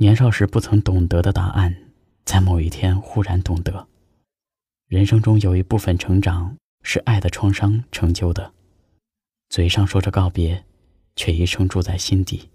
[0.00, 1.74] 年少时不曾懂得的答案，
[2.24, 3.88] 在某一天忽然懂得。
[4.86, 8.52] 人生中有一部分成长是爱的创伤成就的，
[9.48, 10.62] 嘴上说着告别，
[11.16, 12.48] 却一生住在心底。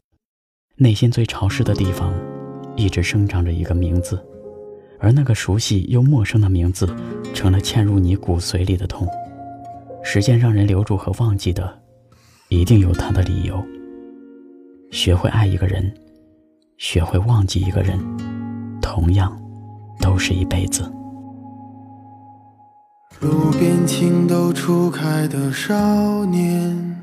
[0.78, 2.14] 内心最潮湿的地方，
[2.78, 4.26] 一直生长着一个名字，
[4.98, 6.88] 而那个熟悉又陌生的名字，
[7.34, 9.06] 成了嵌入你骨髓里的痛。
[10.02, 11.82] 时间让人留住和忘记的，
[12.48, 13.62] 一定有它的理由。
[14.92, 15.94] 学会爱一个人。
[16.78, 18.00] 学会忘记一个人，
[18.82, 19.32] 同样
[20.00, 20.92] 都是一辈子。
[23.22, 27.02] 路边情窦初开的少年，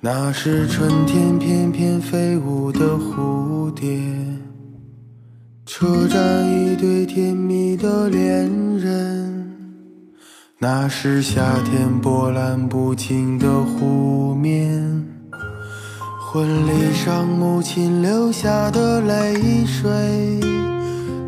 [0.00, 4.00] 那是春天翩翩飞舞的蝴蝶。
[5.66, 9.52] 车站一对甜蜜的恋人，
[10.58, 13.99] 那是夏天波澜不惊的湖。
[16.32, 19.90] 婚礼上，母亲流下的泪水，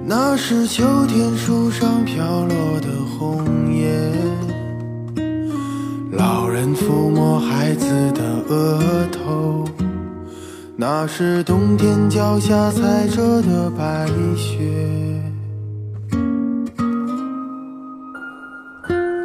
[0.07, 2.87] 那是秋天树上飘落的
[3.19, 3.91] 红叶。
[6.13, 9.65] 老人抚摸孩子的额头，
[10.77, 14.07] 那是冬天脚下踩着的白
[14.37, 15.21] 雪。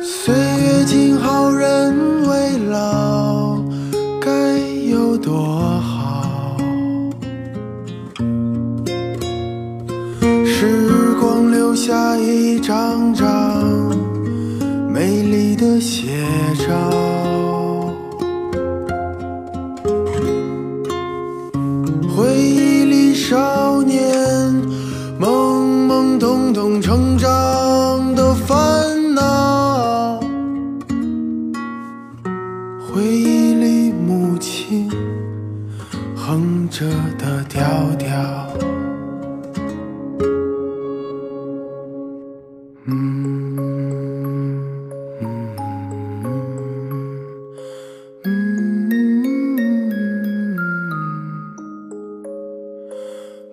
[0.01, 1.93] 岁月静好，人
[2.27, 3.26] 未老。
[11.77, 13.95] 下一张张
[14.91, 16.07] 美丽的写
[16.67, 16.73] 照，
[22.15, 24.03] 回忆里少年
[25.21, 30.19] 懵懵懂懂成长的烦恼，
[32.91, 34.89] 回忆里母亲。
[36.15, 36.85] 哼着
[37.19, 37.63] 的调
[37.99, 38.49] 调，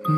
[0.05, 0.11] 如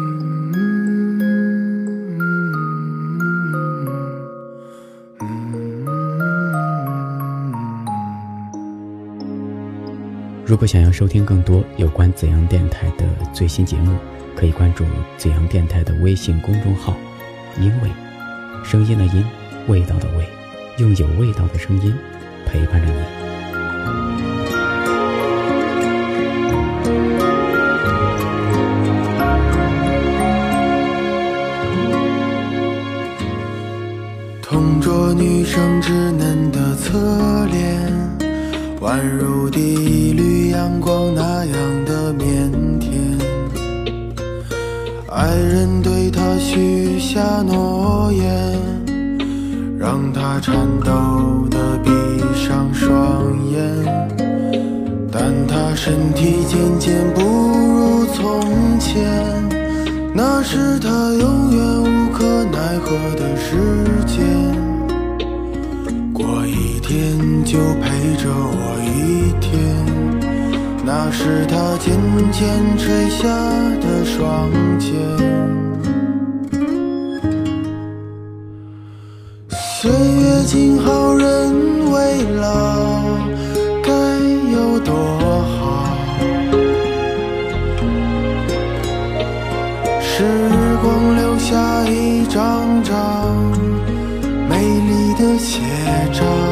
[10.56, 13.96] 果想要收听更多有关紫阳电台的最新节目，
[14.34, 14.84] 可以关注
[15.16, 16.96] 紫阳电台的微信公众号
[17.60, 17.90] “因为”，
[18.64, 19.24] 声音的音，
[19.68, 20.26] 味道的味，
[20.78, 21.94] 用有味道的声音
[22.44, 23.15] 陪伴着你。
[35.16, 37.92] 女生稚嫩的侧脸。
[38.80, 43.18] 宛如第一缕阳光那样的腼腆，
[45.08, 48.58] 爱人对她许下诺言，
[49.78, 50.54] 让她颤
[50.84, 51.90] 抖的闭
[52.34, 52.90] 上双
[53.50, 53.60] 眼。
[55.10, 59.02] 但她身体渐渐不如从前，
[60.14, 63.56] 那是她永远无可奈何的时
[64.06, 64.55] 间。
[66.88, 68.78] 天就陪着我。
[68.84, 69.50] 一天，
[70.84, 71.92] 那是他渐
[72.30, 73.26] 渐垂下
[73.80, 74.48] 的双
[74.78, 74.94] 肩。
[79.50, 83.02] 岁月静好，人未老，
[83.82, 83.90] 该
[84.52, 84.94] 有多
[85.58, 85.92] 好？
[90.00, 90.22] 时
[90.80, 93.34] 光留下一张张
[94.48, 95.60] 美丽的写
[96.12, 96.45] 照。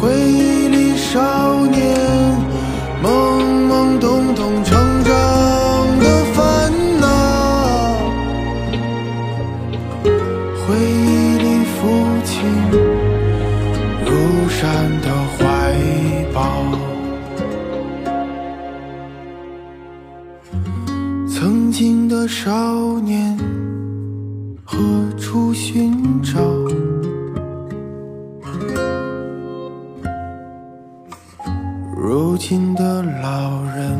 [0.00, 1.96] 回忆里少年
[3.02, 3.08] 懵
[3.68, 7.06] 懵懂懂成长的烦恼
[10.54, 11.80] 回忆里父
[12.24, 12.34] 亲
[14.04, 15.74] 如山的怀
[16.32, 16.62] 抱
[21.26, 23.36] 曾经的少年
[24.64, 24.78] 何
[25.18, 26.40] 处寻找
[32.46, 33.98] 如今的老人，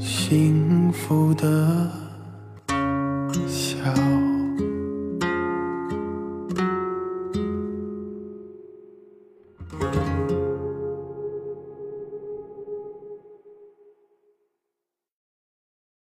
[0.00, 1.88] 幸福的
[3.46, 4.31] 笑。